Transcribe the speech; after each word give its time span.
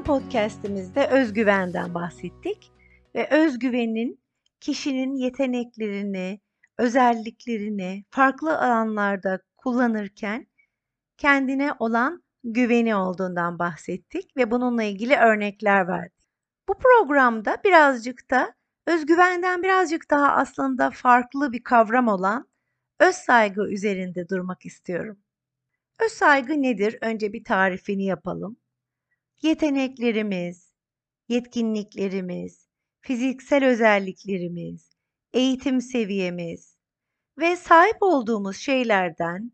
Geçen 0.00 0.20
podcast'imizde 0.20 1.06
özgüvenden 1.06 1.94
bahsettik 1.94 2.72
ve 3.14 3.28
özgüvenin 3.30 4.20
kişinin 4.60 5.14
yeteneklerini, 5.14 6.40
özelliklerini 6.78 8.04
farklı 8.10 8.58
alanlarda 8.58 9.40
kullanırken 9.56 10.46
kendine 11.16 11.72
olan 11.78 12.22
güveni 12.44 12.94
olduğundan 12.94 13.58
bahsettik 13.58 14.36
ve 14.36 14.50
bununla 14.50 14.82
ilgili 14.82 15.16
örnekler 15.16 15.88
verdik. 15.88 16.24
Bu 16.68 16.74
programda 16.78 17.56
birazcık 17.64 18.30
da 18.30 18.54
özgüvenden 18.86 19.62
birazcık 19.62 20.10
daha 20.10 20.32
aslında 20.32 20.90
farklı 20.90 21.52
bir 21.52 21.62
kavram 21.62 22.08
olan 22.08 22.48
öz 23.00 23.14
saygı 23.14 23.72
üzerinde 23.72 24.28
durmak 24.28 24.66
istiyorum. 24.66 25.18
Öz 25.98 26.12
saygı 26.12 26.62
nedir? 26.62 26.98
Önce 27.00 27.32
bir 27.32 27.44
tarifini 27.44 28.04
yapalım. 28.04 28.59
Yeteneklerimiz, 29.42 30.74
yetkinliklerimiz, 31.28 32.68
fiziksel 33.00 33.64
özelliklerimiz, 33.64 34.96
eğitim 35.32 35.80
seviyemiz 35.80 36.76
ve 37.38 37.56
sahip 37.56 37.96
olduğumuz 38.00 38.56
şeylerden, 38.56 39.52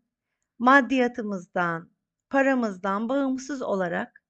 maddiyatımızdan, 0.59 1.91
paramızdan 2.29 3.09
bağımsız 3.09 3.61
olarak 3.61 4.23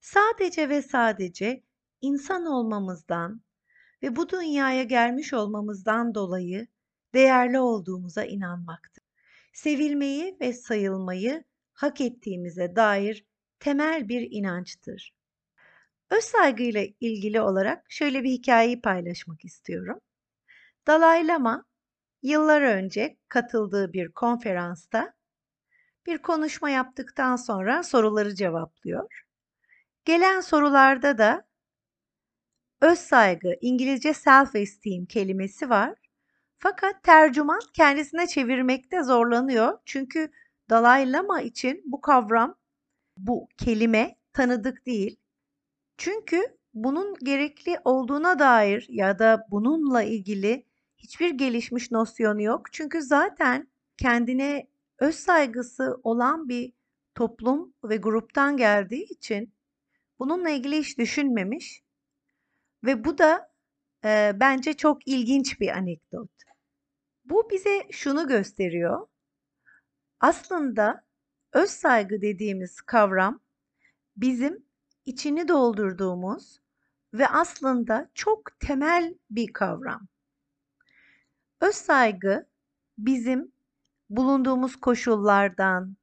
sadece 0.00 0.68
ve 0.68 0.82
sadece 0.82 1.64
insan 2.00 2.46
olmamızdan 2.46 3.42
ve 4.02 4.16
bu 4.16 4.28
dünyaya 4.28 4.82
gelmiş 4.82 5.32
olmamızdan 5.32 6.14
dolayı 6.14 6.66
değerli 7.14 7.60
olduğumuza 7.60 8.24
inanmaktır. 8.24 9.04
Sevilmeyi 9.52 10.36
ve 10.40 10.52
sayılmayı 10.52 11.44
hak 11.72 12.00
ettiğimize 12.00 12.76
dair 12.76 13.31
temel 13.62 14.08
bir 14.08 14.28
inançtır. 14.30 15.14
Öz 16.10 16.24
saygıyla 16.24 16.84
ilgili 17.00 17.40
olarak 17.40 17.86
şöyle 17.88 18.22
bir 18.22 18.30
hikayeyi 18.30 18.80
paylaşmak 18.80 19.44
istiyorum. 19.44 19.98
Dalai 20.86 21.26
Lama 21.26 21.64
yıllar 22.22 22.62
önce 22.62 23.16
katıldığı 23.28 23.92
bir 23.92 24.12
konferansta 24.12 25.14
bir 26.06 26.18
konuşma 26.18 26.70
yaptıktan 26.70 27.36
sonra 27.36 27.82
soruları 27.82 28.34
cevaplıyor. 28.34 29.22
Gelen 30.04 30.40
sorularda 30.40 31.18
da 31.18 31.46
öz 32.80 32.98
saygı, 32.98 33.54
İngilizce 33.60 34.10
self-esteem 34.10 35.06
kelimesi 35.06 35.70
var. 35.70 35.94
Fakat 36.58 37.02
tercüman 37.02 37.60
kendisine 37.74 38.26
çevirmekte 38.26 39.02
zorlanıyor. 39.02 39.78
Çünkü 39.84 40.30
Dalai 40.70 41.12
Lama 41.12 41.42
için 41.42 41.82
bu 41.86 42.00
kavram, 42.00 42.61
bu 43.16 43.48
kelime 43.58 44.16
tanıdık 44.32 44.86
değil. 44.86 45.16
Çünkü 45.96 46.58
bunun 46.74 47.14
gerekli 47.22 47.78
olduğuna 47.84 48.38
dair 48.38 48.86
ya 48.88 49.18
da 49.18 49.46
bununla 49.50 50.02
ilgili 50.02 50.66
hiçbir 50.98 51.30
gelişmiş 51.30 51.90
nosyonu 51.90 52.42
yok. 52.42 52.72
Çünkü 52.72 53.02
zaten 53.02 53.68
kendine 53.96 54.66
öz 54.98 55.14
saygısı 55.14 56.00
olan 56.02 56.48
bir 56.48 56.72
toplum 57.14 57.74
ve 57.84 57.96
gruptan 57.96 58.56
geldiği 58.56 59.04
için 59.04 59.54
bununla 60.18 60.50
ilgili 60.50 60.78
hiç 60.78 60.98
düşünmemiş 60.98 61.82
ve 62.84 63.04
bu 63.04 63.18
da 63.18 63.52
e, 64.04 64.32
bence 64.40 64.74
çok 64.74 65.08
ilginç 65.08 65.60
bir 65.60 65.68
anekdot. 65.68 66.30
Bu 67.24 67.50
bize 67.50 67.88
şunu 67.90 68.28
gösteriyor. 68.28 69.06
Aslında 70.20 71.04
öz 71.52 71.70
saygı 71.70 72.22
dediğimiz 72.22 72.80
kavram 72.80 73.40
bizim 74.16 74.66
içini 75.04 75.48
doldurduğumuz 75.48 76.60
ve 77.14 77.28
aslında 77.28 78.10
çok 78.14 78.60
temel 78.60 79.14
bir 79.30 79.52
kavram. 79.52 80.08
Öz 81.60 81.74
saygı 81.74 82.46
bizim 82.98 83.52
bulunduğumuz 84.10 84.76
koşullardan, 84.76 85.96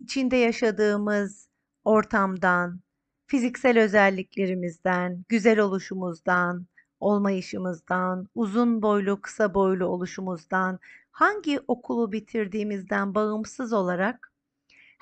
içinde 0.00 0.36
yaşadığımız 0.36 1.48
ortamdan, 1.84 2.80
fiziksel 3.26 3.78
özelliklerimizden, 3.78 5.24
güzel 5.28 5.58
oluşumuzdan, 5.58 6.66
olmayışımızdan, 7.00 8.28
uzun 8.34 8.82
boylu, 8.82 9.20
kısa 9.20 9.54
boylu 9.54 9.86
oluşumuzdan, 9.86 10.78
hangi 11.10 11.60
okulu 11.68 12.12
bitirdiğimizden 12.12 13.14
bağımsız 13.14 13.72
olarak 13.72 14.33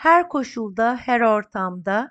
her 0.02 0.28
koşulda, 0.28 0.96
her 0.96 1.20
ortamda 1.20 2.10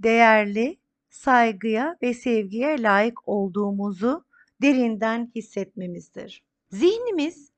değerli, 0.00 0.78
saygıya 1.10 1.96
ve 2.02 2.14
sevgiye 2.14 2.82
layık 2.82 3.28
olduğumuzu 3.28 4.24
derinden 4.62 5.32
hissetmemizdir. 5.34 6.42
Zihnimiz 6.70 7.52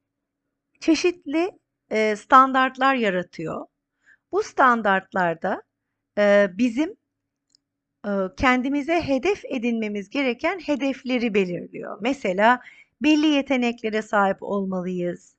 çeşitli 0.80 1.50
e, 1.90 2.16
standartlar 2.16 2.94
yaratıyor. 2.94 3.66
Bu 4.32 4.42
standartlarda 4.42 5.62
e, 6.18 6.50
bizim 6.52 6.96
e, 8.06 8.10
kendimize 8.36 9.00
hedef 9.00 9.44
edinmemiz 9.44 10.10
gereken 10.10 10.58
hedefleri 10.58 11.34
belirliyor. 11.34 11.98
Mesela 12.00 12.60
belli 13.00 13.26
yeteneklere 13.26 14.02
sahip 14.02 14.42
olmalıyız. 14.42 15.36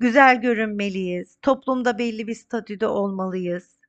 Güzel 0.00 0.40
görünmeliyiz. 0.40 1.36
Toplumda 1.42 1.98
belli 1.98 2.26
bir 2.26 2.34
statüde 2.34 2.86
olmalıyız. 2.86 3.80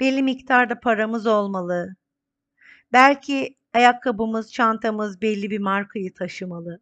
Belli 0.00 0.22
miktarda 0.22 0.80
paramız 0.80 1.26
olmalı. 1.26 1.96
Belki 2.92 3.56
ayakkabımız, 3.72 4.52
çantamız 4.52 5.22
belli 5.22 5.50
bir 5.50 5.58
markayı 5.58 6.14
taşımalı. 6.14 6.80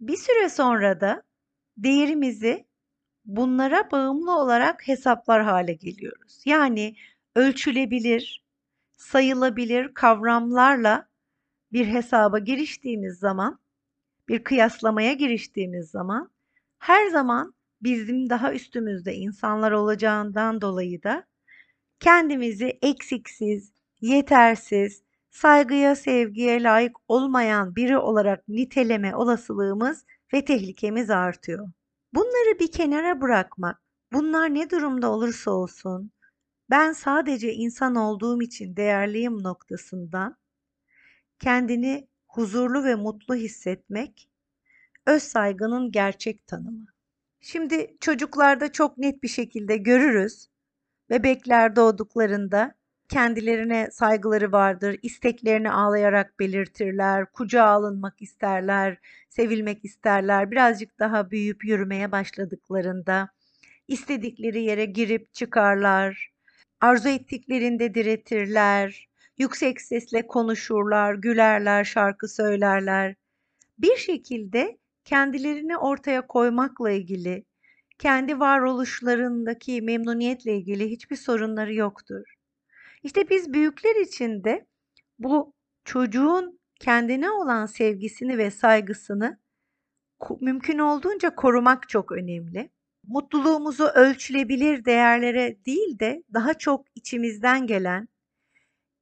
Bir 0.00 0.16
süre 0.16 0.48
sonra 0.48 1.00
da 1.00 1.22
değerimizi 1.76 2.66
bunlara 3.24 3.90
bağımlı 3.90 4.36
olarak 4.36 4.88
hesaplar 4.88 5.42
hale 5.42 5.72
geliyoruz. 5.72 6.42
Yani 6.44 6.96
ölçülebilir, 7.36 8.44
sayılabilir 8.92 9.94
kavramlarla 9.94 11.08
bir 11.72 11.86
hesaba 11.86 12.38
giriştiğimiz 12.38 13.18
zaman, 13.18 13.58
bir 14.28 14.44
kıyaslamaya 14.44 15.12
giriştiğimiz 15.12 15.90
zaman 15.90 16.30
her 16.78 17.06
zaman 17.08 17.54
bizim 17.82 18.30
daha 18.30 18.52
üstümüzde 18.52 19.14
insanlar 19.14 19.72
olacağından 19.72 20.60
dolayı 20.60 21.02
da 21.02 21.26
kendimizi 22.00 22.78
eksiksiz, 22.82 23.72
yetersiz, 24.00 25.02
saygıya, 25.30 25.96
sevgiye 25.96 26.62
layık 26.62 26.96
olmayan 27.08 27.76
biri 27.76 27.98
olarak 27.98 28.48
niteleme 28.48 29.16
olasılığımız 29.16 30.04
ve 30.34 30.44
tehlikemiz 30.44 31.10
artıyor. 31.10 31.68
Bunları 32.14 32.58
bir 32.60 32.72
kenara 32.72 33.20
bırakmak, 33.20 33.82
bunlar 34.12 34.54
ne 34.54 34.70
durumda 34.70 35.10
olursa 35.10 35.50
olsun, 35.50 36.10
ben 36.70 36.92
sadece 36.92 37.52
insan 37.52 37.94
olduğum 37.94 38.42
için 38.42 38.76
değerliyim 38.76 39.42
noktasından 39.42 40.36
kendini 41.38 42.08
huzurlu 42.28 42.84
ve 42.84 42.94
mutlu 42.94 43.34
hissetmek 43.34 44.30
öz 45.06 45.22
saygının 45.22 45.92
gerçek 45.92 46.46
tanımı. 46.46 46.86
Şimdi 47.40 47.96
çocuklarda 48.00 48.72
çok 48.72 48.98
net 48.98 49.22
bir 49.22 49.28
şekilde 49.28 49.76
görürüz. 49.76 50.48
Bebekler 51.10 51.76
doğduklarında 51.76 52.74
kendilerine 53.08 53.88
saygıları 53.90 54.52
vardır, 54.52 54.98
isteklerini 55.02 55.70
ağlayarak 55.70 56.38
belirtirler, 56.38 57.32
kucağa 57.32 57.64
alınmak 57.64 58.22
isterler, 58.22 58.98
sevilmek 59.28 59.84
isterler. 59.84 60.50
Birazcık 60.50 60.98
daha 60.98 61.30
büyüyüp 61.30 61.64
yürümeye 61.64 62.12
başladıklarında 62.12 63.28
istedikleri 63.88 64.62
yere 64.62 64.84
girip 64.84 65.34
çıkarlar, 65.34 66.32
arzu 66.80 67.08
ettiklerinde 67.08 67.94
diretirler, 67.94 69.08
yüksek 69.38 69.80
sesle 69.80 70.26
konuşurlar, 70.26 71.14
gülerler, 71.14 71.84
şarkı 71.84 72.28
söylerler. 72.28 73.14
Bir 73.78 73.96
şekilde 73.96 74.79
kendilerini 75.04 75.76
ortaya 75.76 76.26
koymakla 76.26 76.90
ilgili, 76.90 77.44
kendi 77.98 78.40
varoluşlarındaki 78.40 79.82
memnuniyetle 79.82 80.56
ilgili 80.56 80.90
hiçbir 80.90 81.16
sorunları 81.16 81.74
yoktur. 81.74 82.34
İşte 83.02 83.30
biz 83.30 83.52
büyükler 83.52 83.96
için 83.96 84.44
de 84.44 84.66
bu 85.18 85.54
çocuğun 85.84 86.60
kendine 86.80 87.30
olan 87.30 87.66
sevgisini 87.66 88.38
ve 88.38 88.50
saygısını 88.50 89.40
mümkün 90.40 90.78
olduğunca 90.78 91.34
korumak 91.34 91.88
çok 91.88 92.12
önemli. 92.12 92.70
Mutluluğumuzu 93.06 93.84
ölçülebilir 93.84 94.84
değerlere 94.84 95.64
değil 95.66 95.98
de 95.98 96.22
daha 96.34 96.54
çok 96.54 96.86
içimizden 96.94 97.66
gelen, 97.66 98.08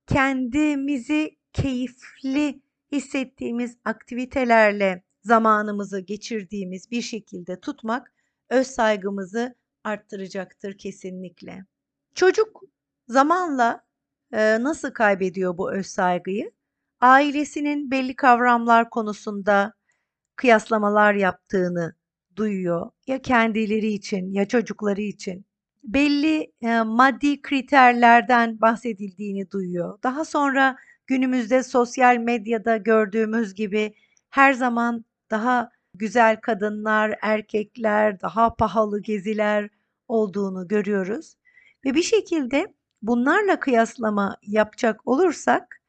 kendimizi 0.07 1.37
keyifli 1.53 2.63
hissettiğimiz 2.93 3.77
aktivitelerle 3.85 5.03
zamanımızı 5.29 6.01
geçirdiğimiz 6.01 6.91
bir 6.91 7.03
şekilde 7.03 7.61
tutmak 7.61 8.13
öz 8.51 8.67
saygımızı 8.67 9.55
arttıracaktır 9.85 10.79
kesinlikle. 10.79 11.65
Çocuk 12.15 12.63
zamanla 13.09 13.85
e, 14.33 14.63
nasıl 14.63 14.91
kaybediyor 14.91 15.59
bu 15.59 15.73
öz 15.73 15.87
saygıyı? 15.87 16.53
ailesinin 17.01 17.91
belli 17.91 18.17
kavramlar 18.17 18.91
konusunda 18.91 19.73
kıyaslamalar 20.37 21.15
yaptığını 21.15 21.95
duyuyor. 22.37 22.91
Ya 23.07 23.23
kendileri 23.23 23.89
için 23.93 24.33
ya 24.33 24.49
çocukları 24.49 25.01
için. 25.01 25.47
Belli 25.85 26.53
e, 26.63 26.83
maddi 26.83 27.43
kriterlerden 27.43 28.61
bahsedildiğini 28.61 29.51
duyuyor. 29.51 29.99
Daha 30.03 30.25
sonra 30.25 30.77
günümüzde 31.07 31.63
sosyal 31.63 32.17
medyada 32.17 32.77
gördüğümüz 32.77 33.55
gibi 33.55 33.95
her 34.31 34.53
zaman 34.53 35.05
daha 35.31 35.71
güzel 35.95 36.41
kadınlar, 36.41 37.19
erkekler, 37.23 38.21
daha 38.21 38.55
pahalı 38.55 39.03
geziler 39.03 39.71
olduğunu 40.09 40.69
görüyoruz. 40.69 41.35
Ve 41.85 41.95
bir 41.95 42.03
şekilde 42.03 42.75
bunlarla 43.03 43.61
kıyaslama 43.61 44.37
yapacak 44.43 45.09
olursak 45.09 45.83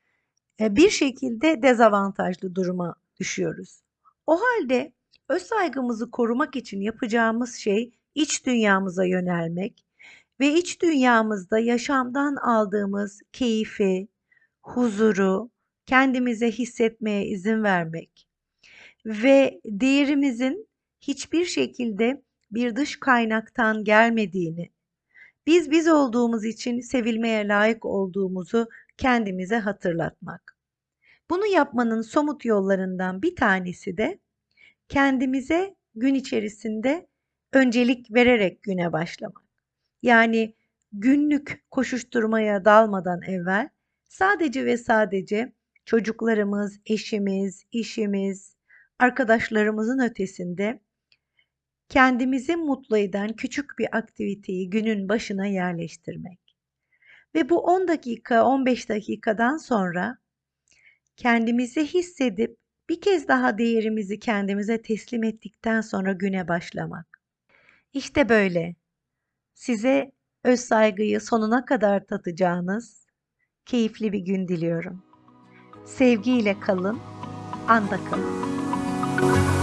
e, 0.59 0.75
bir 0.75 0.89
şekilde 0.89 1.61
dezavantajlı 1.61 2.55
duruma 2.55 2.95
düşüyoruz. 3.19 3.81
O 4.27 4.39
halde 4.41 4.93
öz 5.29 5.41
saygımızı 5.41 6.11
korumak 6.11 6.55
için 6.55 6.81
yapacağımız 6.81 7.55
şey 7.55 7.91
iç 8.15 8.45
dünyamıza 8.45 9.05
yönelmek 9.05 9.85
ve 10.39 10.53
iç 10.53 10.81
dünyamızda 10.81 11.59
yaşamdan 11.59 12.35
aldığımız 12.35 13.21
keyfi, 13.31 14.07
huzuru 14.61 15.49
kendimize 15.85 16.51
hissetmeye 16.51 17.25
izin 17.25 17.63
vermek 17.63 18.28
ve 19.05 19.61
değerimizin 19.65 20.67
hiçbir 21.01 21.45
şekilde 21.45 22.21
bir 22.51 22.75
dış 22.75 22.99
kaynaktan 22.99 23.83
gelmediğini, 23.83 24.69
biz 25.47 25.71
biz 25.71 25.87
olduğumuz 25.87 26.45
için 26.45 26.79
sevilmeye 26.79 27.47
layık 27.47 27.85
olduğumuzu 27.85 28.67
kendimize 28.97 29.57
hatırlatmak. 29.57 30.57
Bunu 31.29 31.45
yapmanın 31.45 32.01
somut 32.01 32.45
yollarından 32.45 33.21
bir 33.21 33.35
tanesi 33.35 33.97
de 33.97 34.19
kendimize 34.89 35.75
gün 35.95 36.13
içerisinde 36.13 37.07
öncelik 37.53 38.13
vererek 38.13 38.63
güne 38.63 38.93
başlamak. 38.93 39.41
Yani 40.03 40.55
günlük 40.91 41.65
koşuşturmaya 41.71 42.65
dalmadan 42.65 43.21
evvel 43.21 43.69
sadece 44.03 44.65
ve 44.65 44.77
sadece 44.77 45.53
çocuklarımız, 45.85 46.79
eşimiz, 46.85 47.65
işimiz, 47.71 48.55
arkadaşlarımızın 48.99 49.99
ötesinde 49.99 50.79
kendimizi 51.89 52.55
mutlu 52.55 52.97
eden 52.97 53.33
küçük 53.33 53.79
bir 53.79 53.97
aktiviteyi 53.97 54.69
günün 54.69 55.09
başına 55.09 55.45
yerleştirmek. 55.45 56.39
Ve 57.35 57.49
bu 57.49 57.59
10 57.59 57.87
dakika, 57.87 58.45
15 58.45 58.89
dakikadan 58.89 59.57
sonra 59.57 60.17
kendimizi 61.15 61.85
hissedip 61.85 62.57
bir 62.89 63.01
kez 63.01 63.27
daha 63.27 63.57
değerimizi 63.57 64.19
kendimize 64.19 64.81
teslim 64.81 65.23
ettikten 65.23 65.81
sonra 65.81 66.13
güne 66.13 66.47
başlamak. 66.47 67.21
İşte 67.93 68.29
böyle. 68.29 68.75
Size 69.53 70.11
öz 70.43 70.59
saygıyı 70.59 71.21
sonuna 71.21 71.65
kadar 71.65 72.05
tatacağınız 72.05 73.05
keyifli 73.65 74.13
bir 74.13 74.19
gün 74.19 74.47
diliyorum. 74.47 75.03
Sevgiyle 75.85 76.59
kalın, 76.59 76.99
anda 77.67 77.97
kalın. 78.09 78.58
Thank 79.21 79.53
you. 79.53 79.58